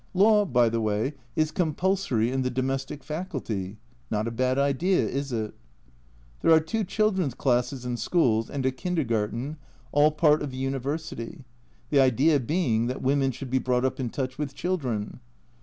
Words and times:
Law, 0.15 0.45
by 0.45 0.67
the 0.67 0.81
way, 0.81 1.13
is 1.35 1.51
compulsory 1.51 2.31
in 2.31 2.41
the 2.41 2.49
Domestic 2.49 3.03
faculty 3.03 3.77
not 4.09 4.27
a 4.27 4.31
bad 4.31 4.57
idea, 4.57 5.07
is 5.07 5.31
it? 5.31 5.53
There 6.41 6.49
are 6.51 6.59
two 6.59 6.83
children's 6.83 7.35
classes 7.35 7.85
and 7.85 7.99
schools, 7.99 8.49
and 8.49 8.65
a 8.65 8.71
kindergarten, 8.71 9.57
all 9.91 10.09
part 10.09 10.41
of 10.41 10.49
the 10.49 10.57
University 10.57 11.45
the 11.91 11.99
idea 11.99 12.39
being 12.39 12.87
that 12.87 13.03
women 13.03 13.29
should 13.29 13.51
be 13.51 13.59
brought 13.59 13.85
up 13.85 13.99
in 13.99 14.09
touch 14.09 14.39
with 14.39 14.55
children. 14.55 15.19